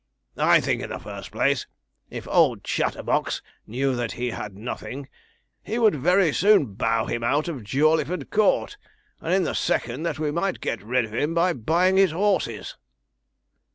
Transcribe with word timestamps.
I 0.39 0.59
think, 0.61 0.81
in 0.81 0.89
the 0.89 0.97
first 0.97 1.29
place, 1.31 1.67
if 2.09 2.27
old 2.27 2.63
Chatterbox 2.63 3.43
knew 3.67 3.95
that 3.95 4.13
he 4.13 4.31
had 4.31 4.55
nothing, 4.57 5.07
he 5.61 5.77
would 5.77 5.93
very 5.93 6.33
soon 6.33 6.73
bow 6.73 7.05
him 7.05 7.23
out 7.23 7.47
of 7.47 7.63
Jawleyford 7.63 8.31
Court; 8.31 8.77
and 9.19 9.31
in 9.31 9.43
the 9.43 9.53
second, 9.53 10.01
that 10.01 10.17
we 10.17 10.31
might 10.31 10.59
get 10.59 10.81
rid 10.81 11.05
of 11.05 11.13
him 11.13 11.35
by 11.35 11.53
buying 11.53 11.97
his 11.97 12.13
horses.' 12.13 12.77